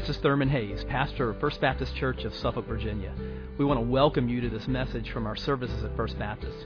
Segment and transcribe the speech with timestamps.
[0.00, 3.12] this is Thurman Hayes, pastor of First Baptist Church of Suffolk, Virginia.
[3.58, 6.56] We want to welcome you to this message from our services at First Baptist.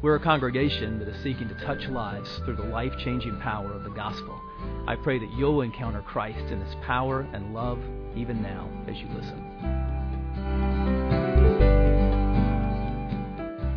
[0.00, 3.82] We're a congregation that is seeking to touch lives through the life changing power of
[3.82, 4.40] the gospel.
[4.86, 7.80] I pray that you'll encounter Christ in his power and love
[8.14, 9.40] even now as you listen.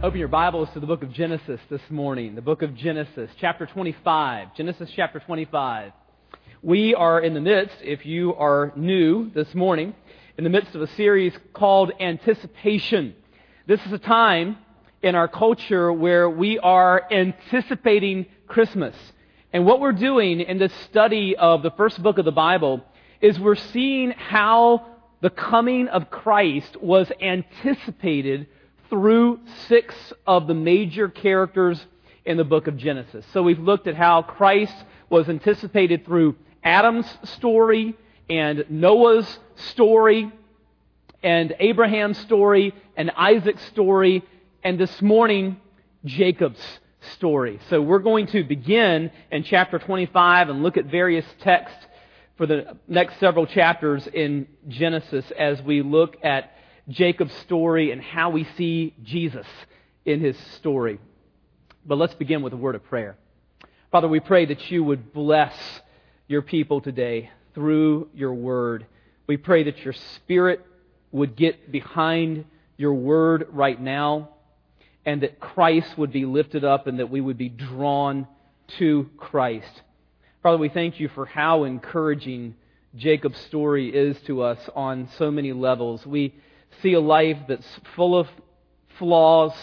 [0.04, 2.36] Open your Bibles to the book of Genesis this morning.
[2.36, 4.56] The book of Genesis, chapter 25.
[4.56, 5.92] Genesis chapter 25.
[6.64, 9.94] We are in the midst, if you are new this morning,
[10.40, 13.14] in the midst of a series called Anticipation.
[13.68, 14.58] This is a time
[15.04, 18.96] in our culture where we are anticipating Christmas.
[19.54, 22.84] And what we're doing in this study of the first book of the Bible
[23.22, 24.88] is we're seeing how
[25.22, 28.48] the coming of Christ was anticipated
[28.90, 29.94] through six
[30.26, 31.86] of the major characters
[32.26, 33.28] in the book of Genesis.
[33.32, 34.76] So we've looked at how Christ
[35.08, 36.36] was anticipated through
[36.68, 37.96] Adam's story
[38.30, 40.30] and Noah's story
[41.24, 44.22] and Abraham's story and Isaac's story
[44.66, 45.62] and this morning
[46.04, 46.60] Jacob's
[47.14, 47.62] story.
[47.70, 51.88] So we're going to begin in chapter 25 and look at various texts
[52.36, 56.52] for the next several chapters in Genesis as we look at
[56.90, 59.48] Jacob's story and how we see Jesus
[60.04, 61.00] in his story.
[61.86, 63.16] But let's begin with a word of prayer.
[63.90, 65.56] Father, we pray that you would bless
[66.28, 68.86] your people today through your word.
[69.28, 70.66] We pray that your spirit
[71.12, 72.46] would get behind
[72.78, 74.30] your word right now
[75.06, 78.28] and that Christ would be lifted up and that we would be drawn
[78.78, 79.82] to Christ.
[80.44, 82.56] Father, we thank you for how encouraging
[82.96, 86.06] Jacob's story is to us on so many levels.
[86.06, 86.36] We
[86.82, 88.28] see a life that's full of
[89.00, 89.54] flaws,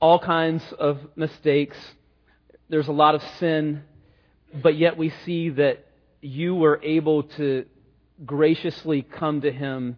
[0.00, 1.76] all kinds of mistakes.
[2.68, 3.82] There's a lot of sin
[4.62, 5.84] but yet we see that
[6.20, 7.66] you were able to
[8.24, 9.96] graciously come to him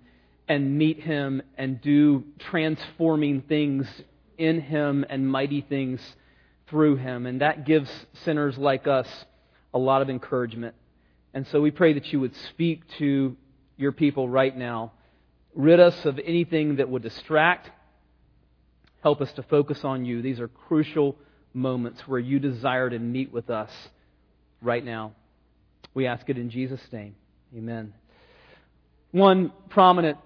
[0.48, 3.86] and meet him and do transforming things
[4.38, 6.00] in him and mighty things
[6.68, 7.26] through him.
[7.26, 7.90] And that gives
[8.24, 9.08] sinners like us
[9.74, 10.74] a lot of encouragement.
[11.34, 13.36] And so we pray that you would speak to
[13.76, 14.92] your people right now.
[15.54, 17.70] Rid us of anything that would distract.
[19.02, 20.22] Help us to focus on you.
[20.22, 21.16] These are crucial
[21.52, 23.70] moments where you desire to meet with us
[24.60, 25.12] right now.
[25.94, 27.14] We ask it in Jesus' name.
[27.56, 27.94] Amen.
[29.12, 30.18] One prominent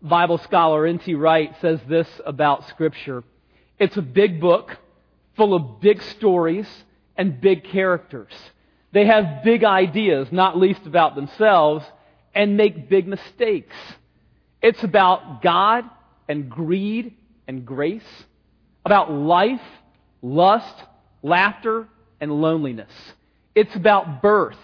[0.00, 1.14] Bible scholar, N.T.
[1.14, 3.24] Wright, says this about Scripture
[3.78, 4.76] it's a big book
[5.36, 6.68] full of big stories
[7.16, 8.32] and big characters.
[8.92, 11.84] They have big ideas, not least about themselves,
[12.34, 13.76] and make big mistakes.
[14.60, 15.84] It's about God
[16.28, 17.14] and greed
[17.46, 18.02] and grace,
[18.84, 19.60] about life,
[20.22, 20.74] lust,
[21.22, 21.86] laughter,
[22.20, 22.90] and loneliness.
[23.58, 24.56] It's about birth,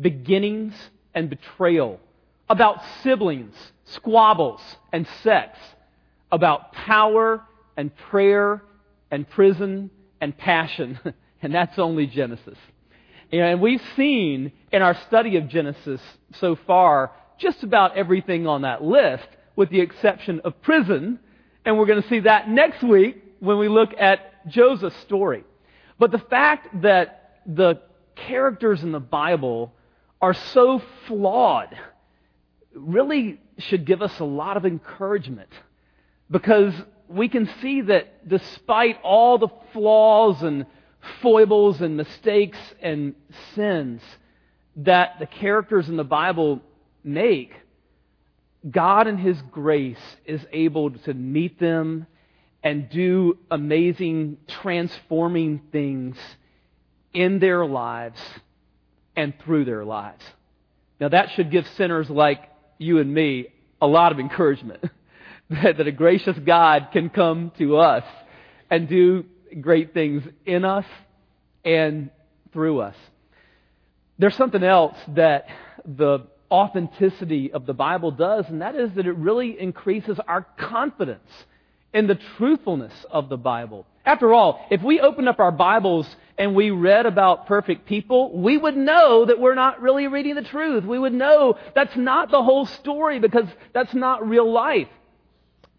[0.00, 0.74] beginnings,
[1.14, 2.00] and betrayal.
[2.48, 3.54] About siblings,
[3.84, 4.60] squabbles,
[4.92, 5.56] and sex.
[6.32, 7.40] About power
[7.76, 8.60] and prayer
[9.12, 10.98] and prison and passion.
[11.44, 12.56] And that's only Genesis.
[13.32, 16.00] And we've seen in our study of Genesis
[16.38, 19.26] so far just about everything on that list,
[19.56, 21.18] with the exception of prison.
[21.64, 25.42] And we're going to see that next week when we look at Joseph's story.
[25.98, 27.80] But the fact that the
[28.14, 29.72] characters in the Bible
[30.20, 31.76] are so flawed
[32.74, 35.50] really should give us a lot of encouragement.
[36.30, 36.72] Because
[37.08, 40.66] we can see that despite all the flaws and
[41.20, 43.14] foibles and mistakes and
[43.54, 44.00] sins
[44.76, 46.60] that the characters in the Bible
[47.04, 47.52] make,
[48.68, 52.06] God in His grace is able to meet them
[52.62, 56.16] and do amazing, transforming things
[57.12, 58.20] in their lives
[59.16, 60.22] and through their lives.
[61.00, 62.40] Now, that should give sinners like
[62.78, 63.48] you and me
[63.80, 64.82] a lot of encouragement
[65.50, 68.04] that, that a gracious God can come to us
[68.70, 69.24] and do
[69.60, 70.86] great things in us
[71.64, 72.10] and
[72.52, 72.96] through us.
[74.18, 75.46] There's something else that
[75.84, 81.28] the authenticity of the Bible does, and that is that it really increases our confidence
[81.92, 83.86] in the truthfulness of the Bible.
[84.04, 88.56] After all, if we opened up our Bibles and we read about perfect people, we
[88.56, 90.84] would know that we're not really reading the truth.
[90.84, 94.88] We would know that's not the whole story because that's not real life.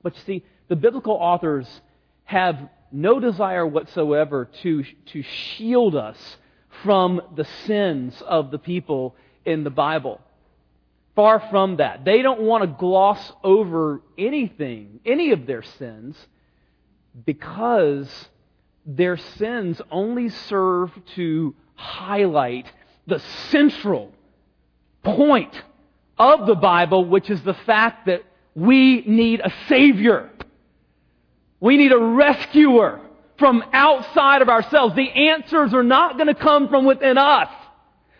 [0.03, 1.67] But you see, the biblical authors
[2.25, 2.57] have
[2.91, 6.37] no desire whatsoever to, to shield us
[6.83, 9.15] from the sins of the people
[9.45, 10.21] in the Bible.
[11.15, 12.05] Far from that.
[12.05, 16.17] They don't want to gloss over anything, any of their sins,
[17.25, 18.09] because
[18.85, 22.71] their sins only serve to highlight
[23.05, 23.19] the
[23.49, 24.11] central
[25.03, 25.53] point
[26.17, 28.23] of the Bible, which is the fact that
[28.55, 30.29] we need a Savior.
[31.59, 33.01] We need a rescuer
[33.37, 34.95] from outside of ourselves.
[34.95, 37.49] The answers are not going to come from within us.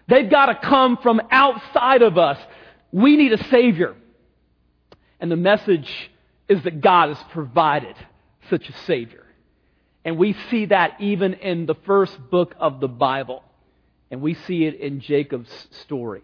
[0.08, 2.38] They've got to come from outside of us.
[2.94, 3.96] We need a Savior.
[5.20, 5.90] And the message
[6.48, 7.96] is that God has provided
[8.50, 9.26] such a Savior.
[10.06, 13.44] And we see that even in the first book of the Bible.
[14.12, 15.50] And we see it in Jacob's
[15.82, 16.22] story.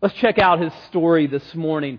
[0.00, 1.98] Let's check out his story this morning.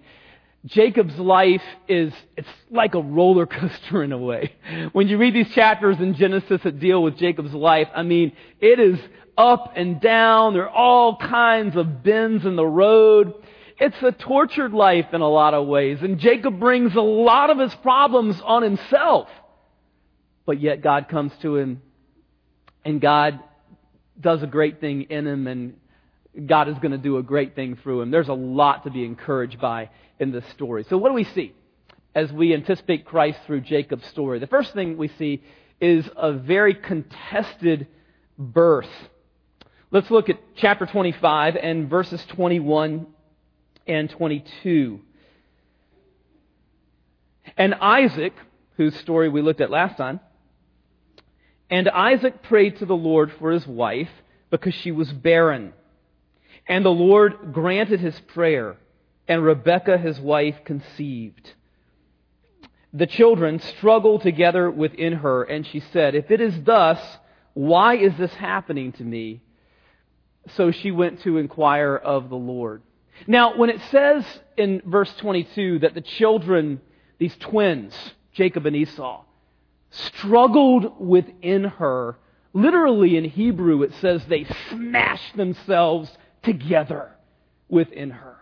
[0.65, 4.53] Jacob's life is, it's like a roller coaster in a way.
[4.93, 8.79] When you read these chapters in Genesis that deal with Jacob's life, I mean, it
[8.79, 8.99] is
[9.37, 10.53] up and down.
[10.53, 13.33] There are all kinds of bends in the road.
[13.77, 15.99] It's a tortured life in a lot of ways.
[16.01, 19.27] And Jacob brings a lot of his problems on himself.
[20.45, 21.81] But yet God comes to him
[22.85, 23.39] and God
[24.19, 25.75] does a great thing in him and
[26.47, 28.11] God is going to do a great thing through him.
[28.11, 29.89] There's a lot to be encouraged by
[30.19, 30.85] in this story.
[30.89, 31.53] So what do we see
[32.13, 34.39] as we anticipate Christ through Jacob's story?
[34.39, 35.43] The first thing we see
[35.81, 37.87] is a very contested
[38.37, 38.89] birth.
[39.91, 43.07] Let's look at chapter 25 and verses 21
[43.87, 44.99] and 22.
[47.57, 48.33] And Isaac,
[48.77, 50.19] whose story we looked at last time,
[51.69, 54.09] and Isaac prayed to the Lord for his wife
[54.49, 55.73] because she was barren.
[56.67, 58.77] And the Lord granted his prayer,
[59.27, 61.53] and Rebekah, his wife, conceived.
[62.93, 66.99] The children struggled together within her, and she said, If it is thus,
[67.53, 69.41] why is this happening to me?
[70.55, 72.81] So she went to inquire of the Lord.
[73.27, 74.25] Now, when it says
[74.57, 76.81] in verse 22 that the children,
[77.17, 77.93] these twins,
[78.33, 79.23] Jacob and Esau,
[79.89, 82.17] struggled within her,
[82.53, 86.11] literally in Hebrew it says they smashed themselves
[86.43, 87.11] together
[87.69, 88.37] within her.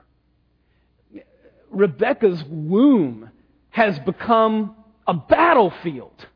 [1.69, 3.29] Rebecca's womb
[3.69, 4.75] has become
[5.07, 6.27] a battlefield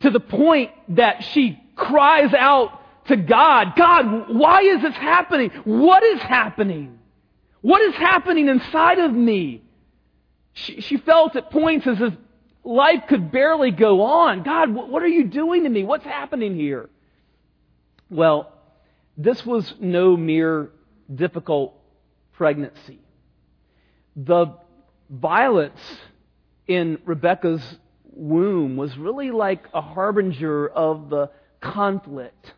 [0.00, 5.50] to the point that she cries out to God, God, why is this happening?
[5.64, 6.98] What is happening?
[7.62, 9.62] What is happening inside of me?
[10.52, 12.12] She, she felt at points as if
[12.64, 14.42] life could barely go on.
[14.42, 15.84] God, what are you doing to me?
[15.84, 16.90] What's happening here?
[18.10, 18.52] Well,
[19.16, 20.70] this was no mere
[21.12, 21.74] difficult
[22.32, 22.98] pregnancy.
[24.16, 24.54] The
[25.08, 25.80] violence
[26.66, 27.62] in Rebecca's
[28.04, 31.30] womb was really like a harbinger of the
[31.60, 32.52] conflict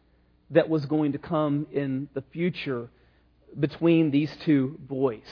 [0.51, 2.89] that was going to come in the future
[3.59, 5.23] between these two boys.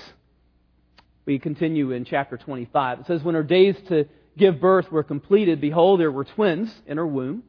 [1.25, 3.01] We continue in chapter 25.
[3.01, 6.97] It says, When her days to give birth were completed, behold, there were twins in
[6.97, 7.45] her womb.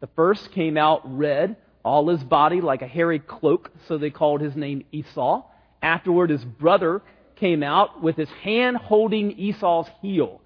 [0.00, 4.40] The first came out red, all his body like a hairy cloak, so they called
[4.40, 5.44] his name Esau.
[5.80, 7.00] Afterward, his brother
[7.36, 10.40] came out with his hand holding Esau's heel.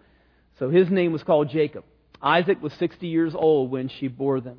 [0.59, 1.85] So his name was called Jacob.
[2.23, 4.59] Isaac was 60 years old when she bore them.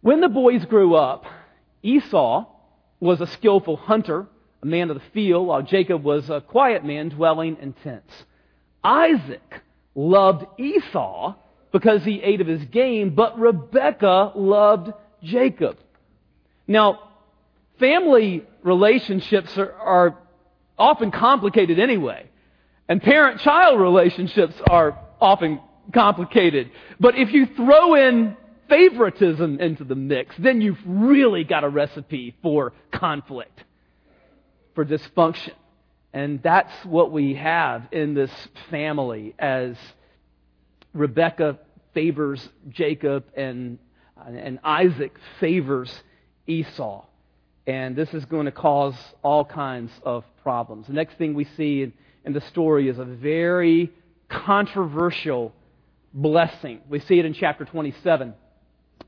[0.00, 1.24] When the boys grew up,
[1.82, 2.46] Esau
[3.00, 4.26] was a skillful hunter,
[4.62, 8.12] a man of the field, while Jacob was a quiet man dwelling in tents.
[8.82, 9.62] Isaac
[9.94, 11.34] loved Esau
[11.72, 15.76] because he ate of his game, but Rebekah loved Jacob.
[16.66, 17.00] Now,
[17.78, 20.18] family relationships are, are
[20.78, 22.26] often complicated anyway,
[22.88, 25.60] and parent child relationships are often
[25.92, 26.70] complicated.
[26.98, 28.36] But if you throw in
[28.68, 33.64] favoritism into the mix, then you've really got a recipe for conflict,
[34.74, 35.52] for dysfunction.
[36.12, 38.30] And that's what we have in this
[38.70, 39.76] family as
[40.94, 41.58] Rebecca
[41.92, 43.78] favors Jacob and,
[44.26, 45.92] and Isaac favors
[46.46, 47.04] Esau.
[47.66, 50.86] And this is going to cause all kinds of problems.
[50.86, 51.92] The next thing we see in,
[52.24, 53.92] in the story is a very
[54.28, 55.52] controversial
[56.14, 56.80] blessing.
[56.88, 58.34] We see it in chapter 27.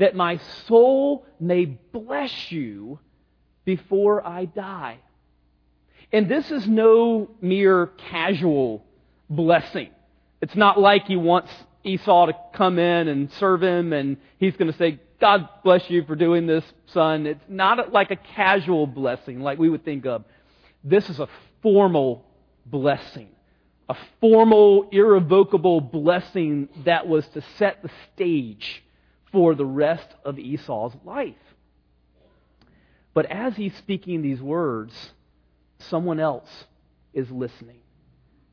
[0.00, 2.98] that my soul may bless you
[3.66, 4.98] before I die.
[6.10, 8.82] And this is no mere casual
[9.28, 9.90] blessing.
[10.40, 11.50] It's not like he wants
[11.84, 16.02] Esau to come in and serve him and he's going to say, God bless you
[16.04, 17.26] for doing this, son.
[17.26, 20.24] It's not like a casual blessing like we would think of.
[20.82, 21.28] This is a
[21.62, 22.24] formal
[22.64, 23.28] blessing,
[23.86, 28.82] a formal, irrevocable blessing that was to set the stage
[29.32, 31.34] for the rest of Esau's life.
[33.14, 34.94] But as he's speaking these words,
[35.78, 36.48] someone else
[37.12, 37.80] is listening.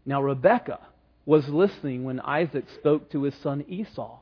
[0.05, 0.79] Now, Rebekah
[1.25, 4.19] was listening when Isaac spoke to his son Esau.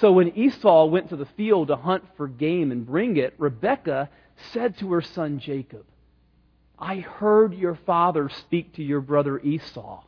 [0.00, 4.10] So when Esau went to the field to hunt for game and bring it, Rebekah
[4.52, 5.84] said to her son Jacob,
[6.78, 10.02] I heard your father speak to your brother Esau.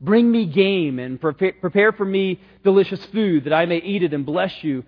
[0.00, 4.26] Bring me game and prepare for me delicious food that I may eat it and
[4.26, 4.84] bless you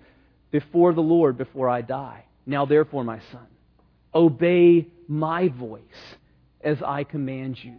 [0.51, 2.25] before the Lord before I die.
[2.45, 3.47] Now therefore, my son,
[4.13, 5.81] obey my voice
[6.61, 7.75] as I command you.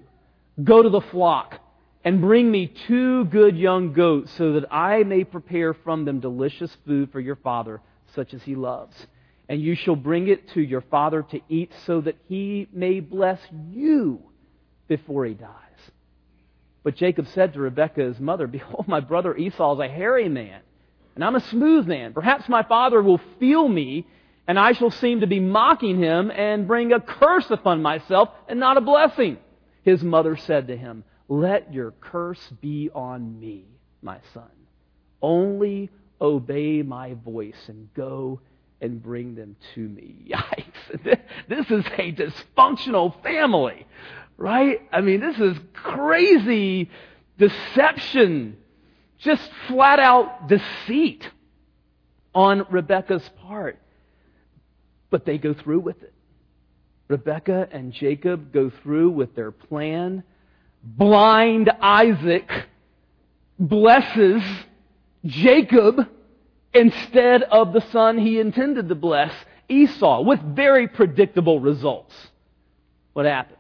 [0.63, 1.59] Go to the flock
[2.05, 6.75] and bring me two good young goats so that I may prepare from them delicious
[6.87, 7.81] food for your father,
[8.15, 9.07] such as he loves.
[9.49, 13.41] And you shall bring it to your father to eat so that he may bless
[13.71, 14.23] you
[14.89, 15.51] before he dies.
[16.83, 20.61] But Jacob said to Rebekah, his mother, Behold, my brother Esau is a hairy man,
[21.21, 22.15] and I'm a smooth man.
[22.15, 24.07] Perhaps my father will feel me,
[24.49, 28.59] and I shall seem to be mocking him and bring a curse upon myself and
[28.59, 29.37] not a blessing.
[29.83, 33.67] His mother said to him, let your curse be on me,
[34.01, 34.49] my son.
[35.21, 35.91] Only
[36.23, 38.41] obey my voice and go
[38.81, 40.27] and bring them to me.
[40.31, 41.19] Yikes.
[41.51, 43.87] This is a dysfunctional family,
[44.39, 44.81] right?
[44.91, 46.89] I mean, this is crazy
[47.37, 48.57] deception,
[49.21, 51.29] just flat out deceit
[52.35, 53.79] on Rebecca's part.
[55.11, 56.13] But they go through with it.
[57.09, 60.23] Rebecca and Jacob go through with their plan
[60.83, 62.51] blind Isaac
[63.59, 64.43] blesses
[65.25, 66.09] Jacob
[66.73, 69.33] instead of the son he intended to bless,
[69.69, 72.15] Esau, with very predictable results.
[73.13, 73.59] What happens?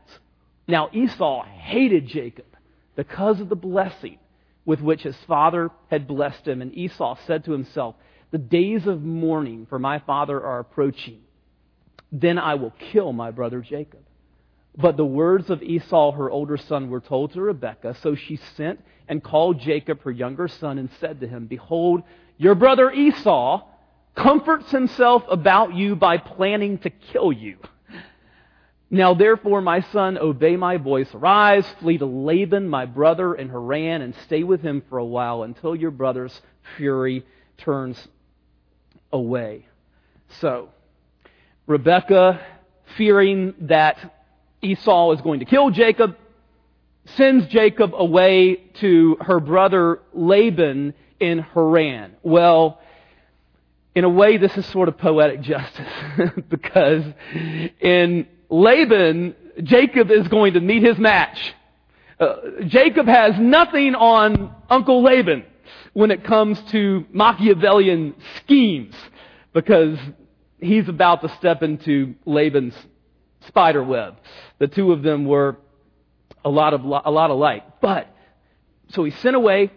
[0.66, 2.46] Now, Esau hated Jacob
[2.96, 4.18] because of the blessing
[4.64, 6.62] with which his father had blessed him.
[6.62, 7.96] And Esau said to himself,
[8.30, 11.20] The days of mourning for my father are approaching.
[12.12, 14.00] Then I will kill my brother Jacob.
[14.76, 17.96] But the words of Esau, her older son, were told to Rebekah.
[18.02, 22.02] So she sent and called Jacob, her younger son, and said to him, Behold,
[22.36, 23.62] your brother Esau
[24.14, 27.58] comforts himself about you by planning to kill you.
[28.90, 31.08] Now therefore, my son, obey my voice.
[31.14, 35.44] Arise, flee to Laban, my brother, in Haran, and stay with him for a while
[35.44, 36.38] until your brother's
[36.76, 37.24] fury
[37.58, 38.08] turns
[39.12, 39.66] away.
[40.40, 40.70] So,
[41.68, 42.40] Rebekah,
[42.96, 43.96] fearing that
[44.60, 46.16] Esau is going to kill Jacob,
[47.16, 52.16] sends Jacob away to her brother Laban in Haran.
[52.24, 52.80] Well,
[53.94, 55.92] in a way, this is sort of poetic justice
[56.48, 57.04] because
[57.80, 61.54] in Laban, Jacob is going to meet his match.
[62.18, 65.44] Uh, Jacob has nothing on Uncle Laban
[65.92, 68.94] when it comes to Machiavellian schemes
[69.52, 69.98] because
[70.58, 72.74] he's about to step into Laban's
[73.46, 74.16] spider web.
[74.58, 75.56] The two of them were
[76.44, 77.80] a lot of a lot alike.
[77.80, 78.14] But
[78.90, 79.70] so he sent away,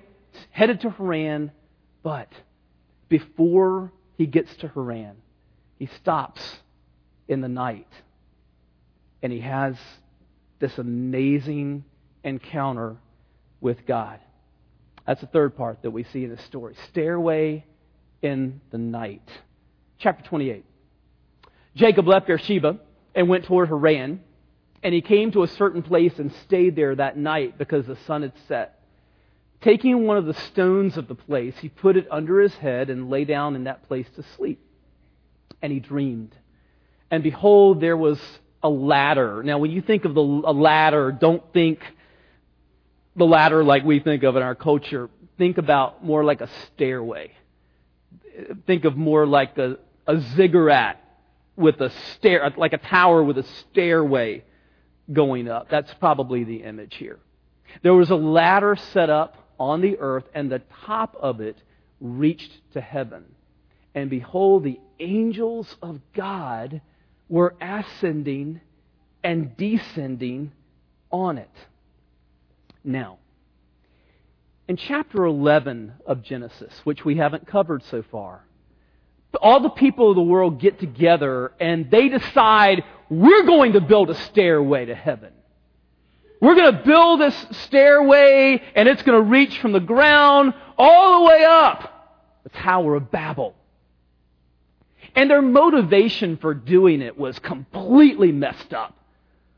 [0.51, 1.51] headed to Haran,
[2.01, 2.29] but
[3.07, 5.15] before he gets to Haran,
[5.77, 6.41] he stops
[7.27, 7.87] in the night
[9.23, 9.75] and he has
[10.59, 11.85] this amazing
[12.23, 12.97] encounter
[13.61, 14.19] with God.
[15.07, 16.75] That's the third part that we see in the story.
[16.89, 17.65] Stairway
[18.21, 19.27] in the night.
[19.97, 20.65] Chapter 28.
[21.75, 22.79] Jacob left Beersheba
[23.15, 24.21] and went toward Haran.
[24.83, 28.21] And he came to a certain place and stayed there that night because the sun
[28.21, 28.81] had set.
[29.61, 33.09] Taking one of the stones of the place, he put it under his head and
[33.09, 34.59] lay down in that place to sleep.
[35.61, 36.35] And he dreamed.
[37.09, 38.19] And behold, there was
[38.63, 39.43] a ladder.
[39.43, 41.79] Now, when you think of the, a ladder, don't think
[43.15, 45.09] the ladder like we think of in our culture.
[45.37, 47.33] Think about more like a stairway.
[48.65, 49.77] Think of more like a,
[50.07, 50.99] a ziggurat
[51.55, 54.43] with a stair, like a tower with a stairway
[55.11, 55.69] going up.
[55.69, 57.19] That's probably the image here.
[57.81, 61.57] There was a ladder set up on the earth, and the top of it
[61.99, 63.25] reached to heaven.
[63.93, 66.81] And behold, the angels of God
[67.29, 68.61] were ascending
[69.23, 70.51] and descending
[71.11, 71.49] on it.
[72.83, 73.19] Now,
[74.67, 78.45] in chapter 11 of Genesis, which we haven't covered so far,
[79.41, 84.09] all the people of the world get together and they decide we're going to build
[84.09, 85.33] a stairway to heaven.
[86.39, 91.19] We're going to build this stairway and it's going to reach from the ground all
[91.19, 91.89] the way up
[92.43, 93.55] the Tower of Babel.
[95.15, 98.97] And their motivation for doing it was completely messed up.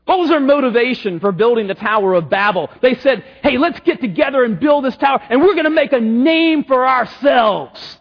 [0.04, 2.70] What was their motivation for building the Tower of Babel?
[2.80, 5.92] They said, hey, let's get together and build this tower, and we're going to make
[5.92, 7.98] a name for ourselves.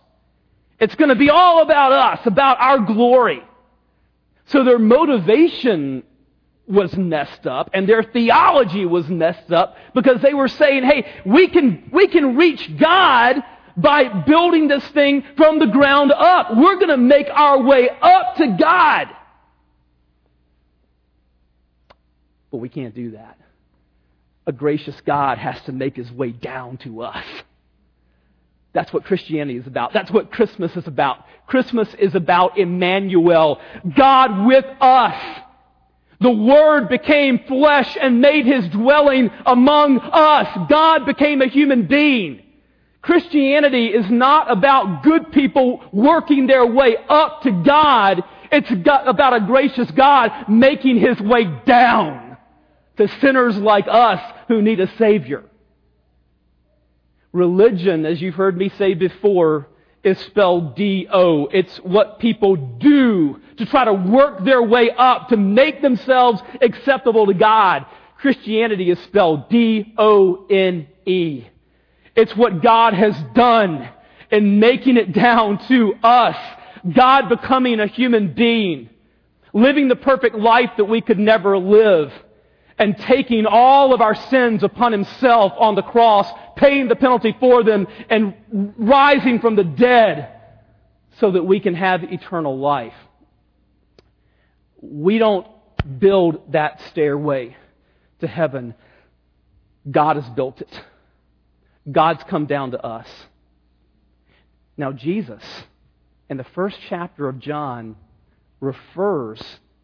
[0.80, 3.42] It's going to be all about us, about our glory.
[4.48, 6.04] So their motivation
[6.68, 11.48] was messed up and their theology was messed up because they were saying, hey, we
[11.48, 13.44] can, we can reach God
[13.78, 16.56] by building this thing from the ground up.
[16.56, 19.08] We're going to make our way up to God.
[22.52, 23.38] But we can't do that.
[24.48, 27.26] A gracious God has to make his way down to us.
[28.74, 29.94] That's what Christianity is about.
[29.94, 31.26] That's what Christmas is about.
[31.48, 33.62] Christmas is about Emmanuel,
[33.96, 35.42] God with us.
[36.20, 40.68] The Word became flesh and made His dwelling among us.
[40.70, 42.42] God became a human being.
[43.06, 48.24] Christianity is not about good people working their way up to God.
[48.52, 52.36] It's about a gracious God making His way down
[52.98, 55.44] to sinners like us who need a Savior.
[57.32, 59.68] Religion, as you've heard me say before,
[60.04, 61.46] is spelled D-O.
[61.48, 67.28] It's what people do to try to work their way up, to make themselves acceptable
[67.28, 67.86] to God.
[68.18, 71.50] Christianity is spelled D-O-N-E.
[72.16, 73.90] It's what God has done
[74.32, 76.38] in making it down to us.
[76.94, 78.90] God becoming a human being,
[79.54, 82.14] living the perfect life that we could never live,
[82.78, 87.64] and taking all of our sins upon himself on the cross, paying the penalty for
[87.64, 88.34] them, and
[88.78, 90.32] rising from the dead
[91.20, 92.94] so that we can have eternal life.
[94.82, 95.48] We don't
[96.00, 97.56] build that stairway
[98.20, 98.76] to heaven.
[99.90, 100.84] God has built it.
[101.90, 103.08] God's come down to us.
[104.78, 105.44] Now, Jesus,
[106.30, 107.96] in the first chapter of John,
[108.60, 109.42] refers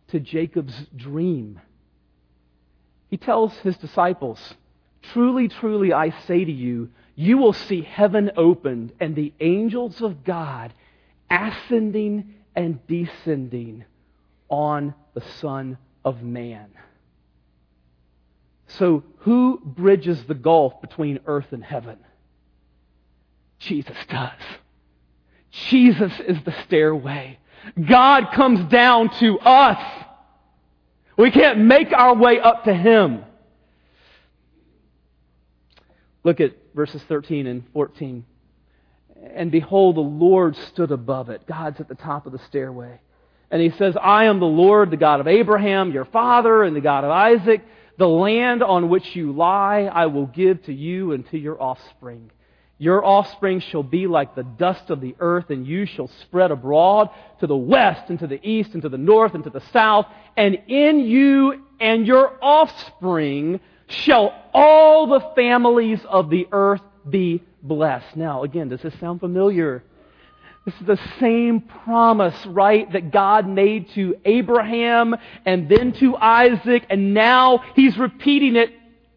[0.09, 1.59] to Jacob's dream
[3.11, 4.55] he tells his disciples,
[5.13, 10.23] Truly, truly, I say to you, you will see heaven opened and the angels of
[10.23, 10.73] God
[11.29, 13.83] ascending and descending
[14.47, 16.69] on the Son of Man.
[18.77, 21.97] So, who bridges the gulf between earth and heaven?
[23.59, 24.31] Jesus does.
[25.51, 27.37] Jesus is the stairway.
[27.87, 30.01] God comes down to us
[31.21, 33.23] we can't make our way up to Him.
[36.23, 38.25] Look at verses 13 and 14.
[39.35, 41.45] And behold, the Lord stood above it.
[41.45, 42.99] God's at the top of the stairway.
[43.51, 46.81] And he says, I am the Lord, the God of Abraham, your father, and the
[46.81, 47.61] God of Isaac.
[48.01, 52.31] The land on which you lie, I will give to you and to your offspring.
[52.79, 57.11] Your offspring shall be like the dust of the earth, and you shall spread abroad
[57.41, 60.07] to the west, and to the east, and to the north, and to the south.
[60.35, 68.17] And in you and your offspring shall all the families of the earth be blessed.
[68.17, 69.83] Now, again, does this sound familiar?
[70.65, 76.85] This is the same promise, right, that God made to Abraham and then to Isaac,
[76.89, 78.71] and now He's repeating it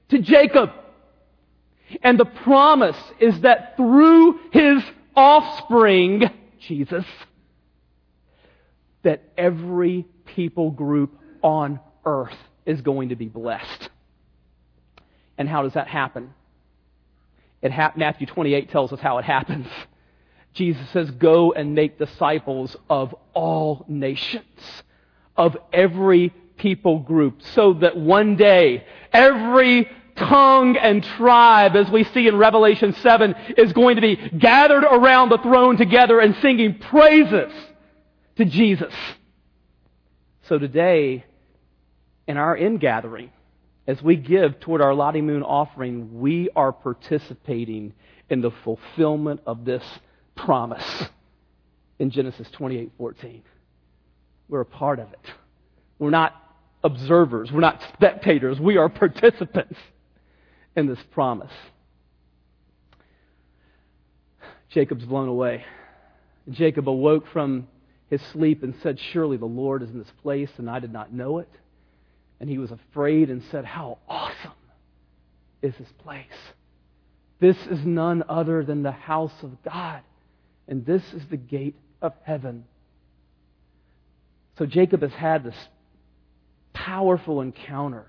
[0.09, 0.71] to Jacob.
[2.03, 4.83] And the promise is that through his
[5.15, 6.25] offspring,
[6.61, 7.05] Jesus,
[9.03, 13.91] that every people group on earth is going to be blessed.
[15.37, 16.33] And how does that happen?
[17.61, 19.67] It ha- Matthew 28 tells us how it happens.
[20.55, 24.83] Jesus says, Go and make disciples of all nations,
[25.37, 32.29] of every people group, so that one day every tongue and tribe, as we see
[32.29, 37.53] in Revelation 7, is going to be gathered around the throne together and singing praises
[38.37, 38.95] to Jesus.
[40.43, 41.25] So today,
[42.29, 43.31] in our ingathering,
[43.87, 47.93] as we give toward our Lottie Moon offering, we are participating
[48.31, 49.83] in the fulfillment of this
[50.37, 51.05] promise
[51.99, 53.43] in Genesis 28:14.
[54.49, 55.33] We're a part of it.
[55.99, 56.35] We're not
[56.83, 57.51] observers.
[57.51, 58.61] We're not spectators.
[58.61, 59.79] We are participants
[60.77, 61.53] in this promise.
[64.69, 65.65] Jacob's blown away.
[66.51, 67.69] Jacob awoke from
[68.11, 71.13] his sleep and said, Surely the Lord is in this place, and I did not
[71.13, 71.49] know it.
[72.41, 74.53] And he was afraid and said, How awesome
[75.63, 76.27] is this place!
[77.41, 80.03] This is none other than the house of God,
[80.69, 82.65] and this is the gate of heaven.
[84.59, 85.57] So Jacob has had this
[86.73, 88.07] powerful encounter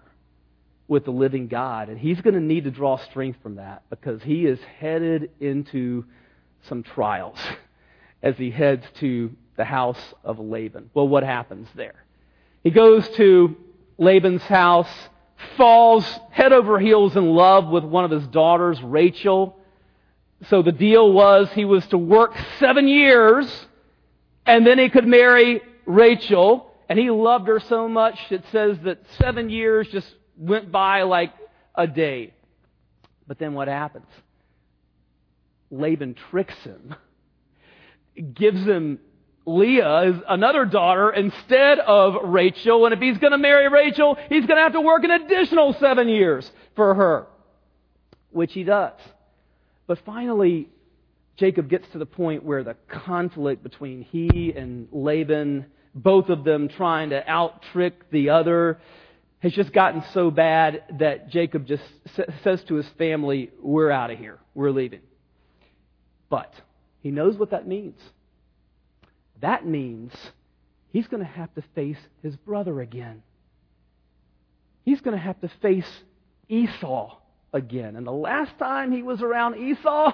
[0.88, 1.90] with the living God.
[1.90, 6.06] And he's going to need to draw strength from that because he is headed into
[6.68, 7.38] some trials
[8.24, 10.90] as he heads to the house of Laban.
[10.94, 12.04] Well, what happens there?
[12.64, 13.56] He goes to
[13.98, 14.90] Laban's house,
[15.56, 19.58] falls head over heels in love with one of his daughters, Rachel.
[20.50, 23.48] So the deal was he was to work seven years
[24.46, 26.72] and then he could marry Rachel.
[26.88, 31.34] And he loved her so much, it says that seven years just went by like
[31.74, 32.34] a day.
[33.28, 34.06] But then what happens?
[35.72, 36.96] Laban tricks him,
[38.36, 39.00] gives him
[39.48, 42.86] Leah, another daughter, instead of Rachel.
[42.86, 45.74] And if he's going to marry Rachel, he's going to have to work an additional
[45.74, 47.28] seven years for her,
[48.32, 48.94] which he does.
[49.88, 50.70] But finally,
[51.38, 56.70] Jacob gets to the point where the conflict between he and Laban, both of them
[56.70, 58.80] trying to out trick the other,
[59.40, 61.84] has just gotten so bad that Jacob just
[62.44, 64.40] says to his family, We're out of here.
[64.54, 65.02] We're leaving.
[66.30, 66.54] But
[67.02, 68.00] he knows what that means.
[69.42, 70.14] That means
[70.92, 73.22] he's going to have to face his brother again.
[74.84, 75.90] He's going to have to face
[76.48, 77.18] Esau
[77.56, 77.96] again.
[77.96, 80.12] And the last time he was around Esau,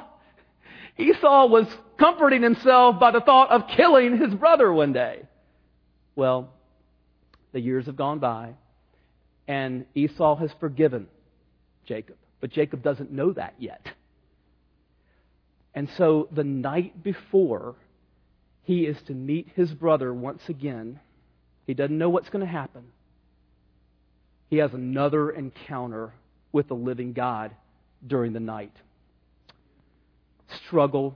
[0.97, 5.23] Esau was comforting himself by the thought of killing his brother one day.
[6.15, 6.53] Well,
[7.51, 8.53] the years have gone by,
[9.47, 11.07] and Esau has forgiven
[11.85, 12.15] Jacob.
[12.39, 13.85] But Jacob doesn't know that yet.
[15.73, 17.75] And so the night before
[18.63, 20.99] he is to meet his brother once again,
[21.65, 22.83] he doesn't know what's going to happen.
[24.49, 26.13] He has another encounter
[26.51, 27.51] with the living God
[28.05, 28.73] during the night.
[30.67, 31.15] Struggle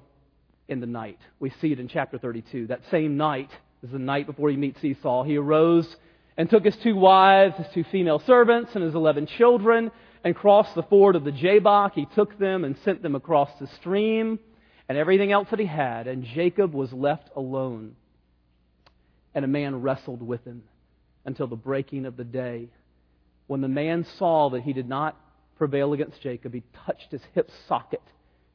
[0.67, 1.19] in the night.
[1.39, 2.67] We see it in chapter 32.
[2.67, 3.49] That same night
[3.83, 5.23] is the night before he meets Esau.
[5.23, 5.93] He arose
[6.37, 9.91] and took his two wives, his two female servants, and his eleven children,
[10.23, 11.93] and crossed the ford of the Jabbok.
[11.93, 14.39] He took them and sent them across the stream
[14.87, 17.95] and everything else that he had, and Jacob was left alone.
[19.33, 20.63] And a man wrestled with him
[21.25, 22.69] until the breaking of the day.
[23.47, 25.17] When the man saw that he did not
[25.57, 28.01] prevail against Jacob, he touched his hip socket,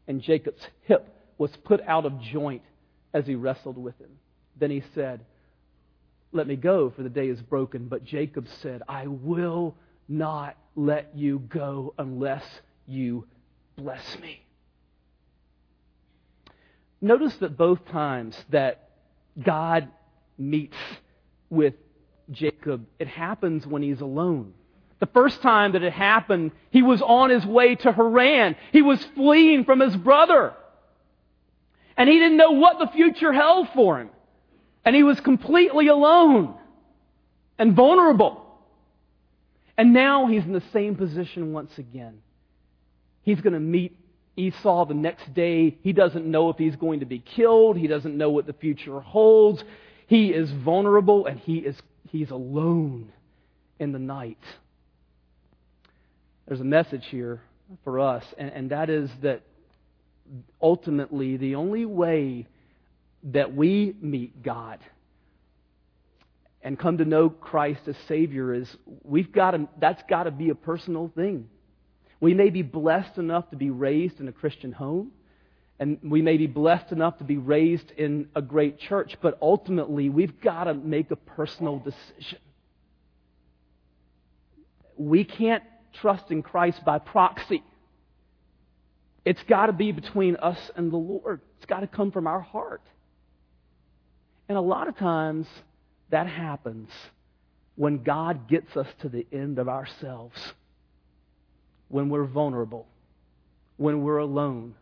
[0.06, 1.08] and Jacob's hip
[1.38, 2.62] was put out of joint
[3.14, 4.10] as he wrestled with him.
[4.58, 5.24] Then he said,
[6.32, 7.88] Let me go, for the day is broken.
[7.88, 9.74] But Jacob said, I will
[10.08, 12.44] not let you go unless
[12.86, 13.26] you
[13.76, 14.44] bless me.
[17.00, 18.90] Notice that both times that
[19.42, 19.88] God
[20.36, 20.76] meets
[21.48, 21.74] with
[22.30, 24.52] Jacob, it happens when he's alone.
[25.00, 28.54] The first time that it happened, he was on his way to Haran.
[28.70, 30.54] He was fleeing from his brother.
[31.96, 34.10] And he didn't know what the future held for him.
[34.84, 36.54] And he was completely alone
[37.58, 38.44] and vulnerable.
[39.76, 42.18] And now he's in the same position once again.
[43.22, 43.96] He's going to meet
[44.36, 45.78] Esau the next day.
[45.82, 47.76] He doesn't know if he's going to be killed.
[47.76, 49.64] He doesn't know what the future holds.
[50.06, 51.76] He is vulnerable and he is,
[52.10, 53.12] he's alone
[53.78, 54.38] in the night.
[56.50, 57.40] There's a message here
[57.84, 59.42] for us, and, and that is that
[60.60, 62.48] ultimately the only way
[63.22, 64.80] that we meet God
[66.60, 68.68] and come to know Christ as Savior is
[69.04, 71.48] we've got to, that's got to be a personal thing.
[72.18, 75.12] We may be blessed enough to be raised in a Christian home,
[75.78, 80.08] and we may be blessed enough to be raised in a great church, but ultimately
[80.08, 82.40] we've got to make a personal decision.
[84.96, 85.62] We can't
[85.94, 87.62] trust in Christ by proxy.
[89.24, 91.40] It's got to be between us and the Lord.
[91.56, 92.82] It's got to come from our heart.
[94.48, 95.46] And a lot of times
[96.10, 96.90] that happens
[97.76, 100.36] when God gets us to the end of ourselves
[101.88, 102.86] when we're vulnerable,
[103.76, 104.74] when we're alone.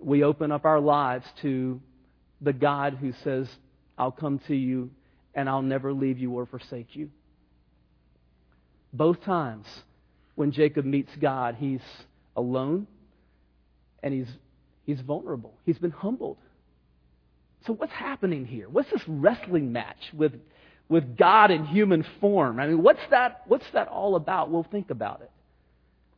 [0.00, 1.80] We open up our lives to
[2.40, 3.48] the God who says,
[3.96, 4.90] I'll come to you
[5.34, 7.10] and I'll never leave you or forsake you.
[8.92, 9.66] Both times
[10.38, 11.82] when Jacob meets God, he's
[12.36, 12.86] alone
[14.04, 14.28] and he's,
[14.86, 15.52] he's vulnerable.
[15.66, 16.36] He's been humbled.
[17.66, 18.68] So, what's happening here?
[18.68, 20.34] What's this wrestling match with,
[20.88, 22.60] with God in human form?
[22.60, 24.48] I mean, what's that, what's that all about?
[24.48, 25.30] We'll think about it.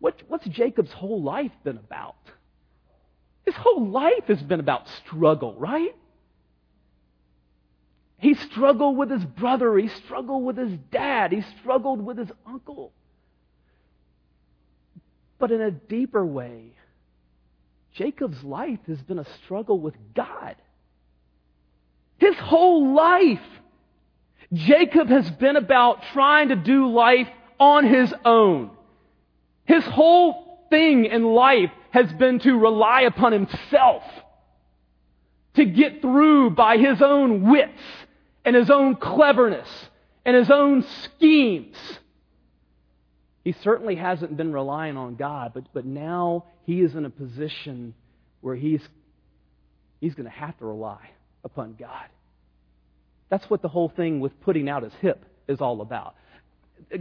[0.01, 2.17] What, what's Jacob's whole life been about?
[3.47, 5.97] His whole life has been about struggle, right?
[8.19, 9.79] He struggled with his brother.
[9.79, 11.33] He struggled with his dad.
[11.33, 12.93] He struggled with his uncle.
[15.41, 16.75] But in a deeper way,
[17.95, 20.55] Jacob's life has been a struggle with God.
[22.19, 23.41] His whole life,
[24.53, 28.71] Jacob has been about trying to do life on his own.
[29.65, 34.03] His whole thing in life has been to rely upon himself
[35.55, 37.81] to get through by his own wits
[38.45, 39.69] and his own cleverness
[40.25, 41.77] and his own schemes.
[43.45, 47.95] He certainly hasn't been relying on God, but, but now he is in a position
[48.41, 48.83] where he's,
[50.01, 51.11] he's going to have to rely
[51.43, 52.07] upon God.
[53.31, 56.17] That's what the whole thing with putting out his hip is all about.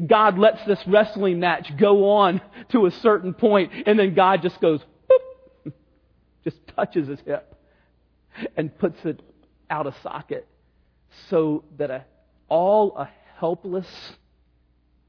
[0.07, 4.61] God lets this wrestling match go on to a certain point, and then God just
[4.61, 5.73] goes, boop,
[6.43, 7.55] just touches his hip
[8.55, 9.21] and puts it
[9.69, 10.47] out of socket
[11.29, 12.05] so that a,
[12.47, 13.87] all a helpless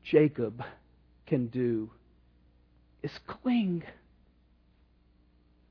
[0.05, 0.63] Jacob
[1.31, 1.89] can do
[3.03, 3.83] is cling.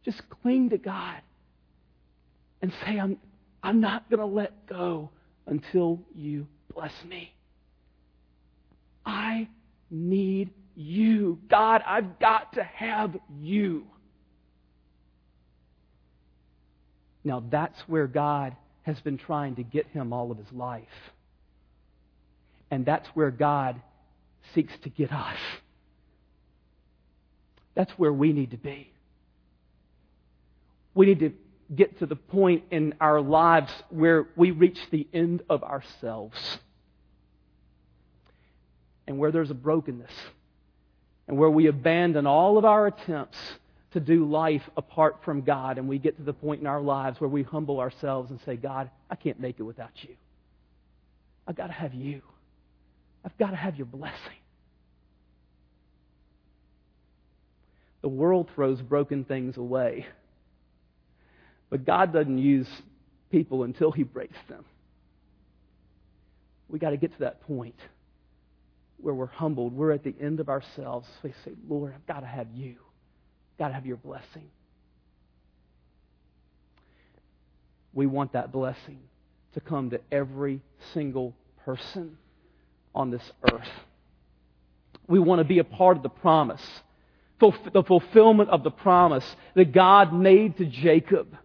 [0.03, 1.21] Just cling to God
[2.61, 3.17] and say, I'm,
[3.61, 5.09] I'm not going to let go
[5.45, 7.33] until you bless me.
[9.05, 9.49] I
[9.91, 11.39] need you.
[11.49, 13.85] God, I've got to have you.
[17.25, 20.83] Now, that's where God has been trying to get him all of his life.
[22.71, 23.81] And that's where God
[24.53, 25.37] seeks to get us.
[27.75, 28.91] That's where we need to be.
[30.93, 31.33] We need to
[31.73, 36.37] get to the point in our lives where we reach the end of ourselves
[39.07, 40.11] and where there's a brokenness
[41.27, 43.37] and where we abandon all of our attempts
[43.91, 47.19] to do life apart from God and we get to the point in our lives
[47.19, 50.15] where we humble ourselves and say, God, I can't make it without you.
[51.47, 52.21] I've got to have you.
[53.25, 54.38] I've got to have your blessing.
[58.01, 60.07] The world throws broken things away.
[61.69, 62.67] But God doesn't use
[63.31, 64.65] people until He breaks them.
[66.67, 67.75] We got to get to that point
[68.97, 69.73] where we're humbled.
[69.73, 71.07] We're at the end of ourselves.
[71.23, 72.75] We say, Lord, I've got to have you.
[73.53, 74.49] I've got to have your blessing.
[77.93, 78.99] We want that blessing
[79.53, 80.61] to come to every
[80.93, 81.33] single
[81.65, 82.17] person
[82.93, 83.69] on this earth.
[85.07, 86.61] We want to be a part of the promise,
[87.39, 89.25] the fulfillment of the promise
[89.55, 91.35] that God made to Jacob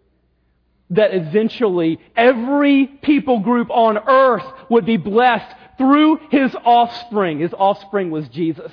[0.91, 7.41] that eventually every people group on earth would be blessed through his offspring.
[7.41, 8.73] His offspring was Jesus.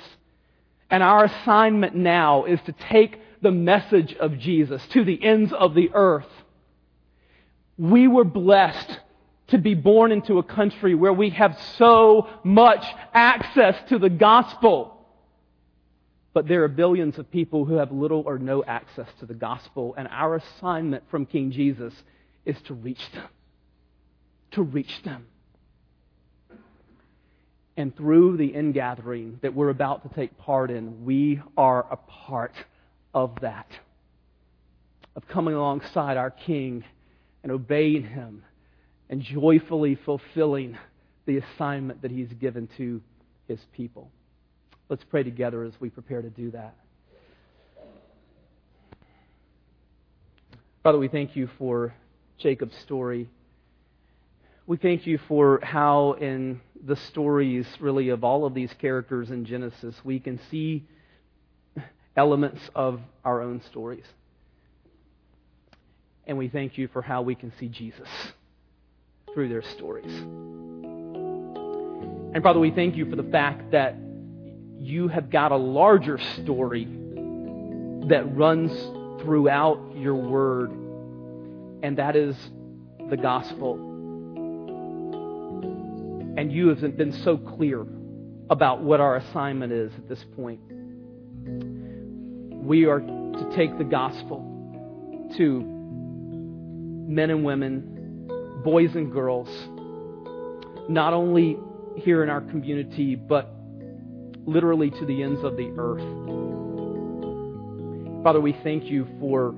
[0.90, 5.74] And our assignment now is to take the message of Jesus to the ends of
[5.74, 6.28] the earth.
[7.78, 9.00] We were blessed
[9.48, 14.91] to be born into a country where we have so much access to the gospel.
[16.34, 19.94] But there are billions of people who have little or no access to the gospel,
[19.98, 21.92] and our assignment from King Jesus
[22.44, 23.28] is to reach them.
[24.52, 25.26] To reach them.
[27.76, 32.54] And through the ingathering that we're about to take part in, we are a part
[33.14, 33.66] of that.
[35.16, 36.84] Of coming alongside our King
[37.42, 38.42] and obeying Him
[39.10, 40.78] and joyfully fulfilling
[41.26, 43.02] the assignment that He's given to
[43.48, 44.10] His people.
[44.92, 46.76] Let's pray together as we prepare to do that.
[50.82, 51.94] Father, we thank you for
[52.36, 53.30] Jacob's story.
[54.66, 59.46] We thank you for how, in the stories, really, of all of these characters in
[59.46, 60.84] Genesis, we can see
[62.14, 64.04] elements of our own stories.
[66.26, 68.10] And we thank you for how we can see Jesus
[69.32, 70.12] through their stories.
[72.34, 73.96] And Father, we thank you for the fact that
[74.82, 76.84] you have got a larger story
[78.08, 78.72] that runs
[79.22, 80.72] throughout your word,
[81.82, 82.36] and that is
[83.08, 83.74] the gospel.
[86.36, 87.86] And you have been so clear
[88.50, 90.60] about what our assignment is at this point.
[92.64, 94.48] We are to take the gospel
[95.36, 95.60] to
[97.08, 99.48] men and women, boys and girls,
[100.88, 101.56] not only
[101.96, 103.54] here in our community, but
[104.46, 106.02] literally to the ends of the earth.
[108.22, 109.54] Father, we thank you for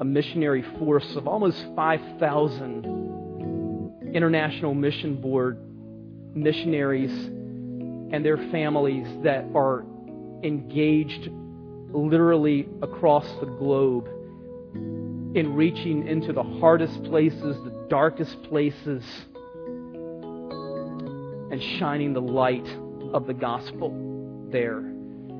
[0.00, 5.58] a missionary force of almost 5,000 International Mission Board
[6.34, 9.84] missionaries and their families that are
[10.42, 11.28] engaged
[11.92, 14.08] literally across the globe
[15.36, 19.04] in reaching into the hardest places, the darkest places,
[21.52, 22.66] and shining the light
[23.12, 23.90] of the gospel
[24.50, 24.82] there.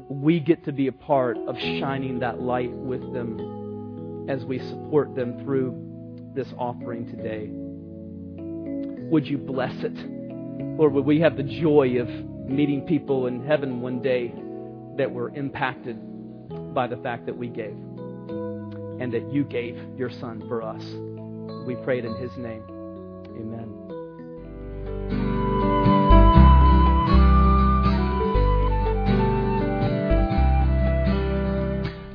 [0.09, 5.15] We get to be a part of shining that light with them as we support
[5.15, 7.49] them through this offering today.
[9.11, 9.97] Would you bless it?
[10.79, 12.09] Lord, would we have the joy of
[12.49, 14.33] meeting people in heaven one day
[14.97, 15.99] that were impacted
[16.75, 17.77] by the fact that we gave
[19.01, 20.83] and that you gave your son for us.
[21.67, 22.80] We prayed in his name.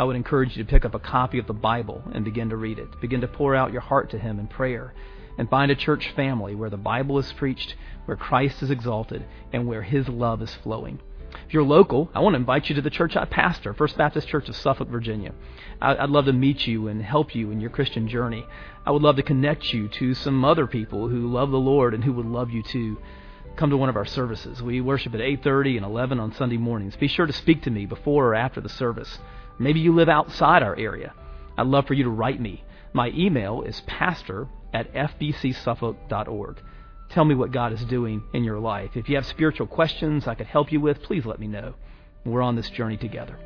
[0.00, 2.56] I would encourage you to pick up a copy of the Bible and begin to
[2.56, 2.88] read it.
[3.02, 4.94] Begin to pour out your heart to Him in prayer.
[5.36, 7.74] And find a church family where the Bible is preached,
[8.06, 11.00] where Christ is exalted, and where His love is flowing.
[11.46, 14.26] If you're local, I want to invite you to the church I pastor, First Baptist
[14.26, 15.34] Church of Suffolk, Virginia.
[15.82, 18.46] I'd love to meet you and help you in your Christian journey.
[18.86, 22.02] I would love to connect you to some other people who love the Lord and
[22.02, 22.96] who would love you too.
[23.56, 24.62] Come to one of our services.
[24.62, 26.96] We worship at 8:30 and 11 on Sunday mornings.
[26.96, 29.18] Be sure to speak to me before or after the service.
[29.60, 31.12] Maybe you live outside our area.
[31.58, 32.64] I'd love for you to write me.
[32.94, 36.60] My email is pastor at fbcsuffolk.org.
[37.10, 38.92] Tell me what God is doing in your life.
[38.94, 41.74] If you have spiritual questions I could help you with, please let me know.
[42.24, 43.36] We're on this journey together.